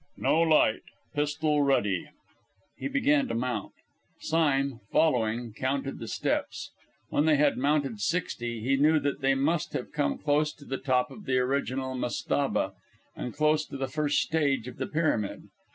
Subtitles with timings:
[0.17, 0.81] "No light
[1.13, 2.07] pistol ready!"
[2.75, 3.73] He began to mount.
[4.19, 6.71] Sime, following, counted the steps.
[7.09, 10.79] When they had mounted sixty he knew that they must have come close to the
[10.79, 12.71] top of the original mastabah,
[13.15, 15.49] and close to the first stage of the pyramid.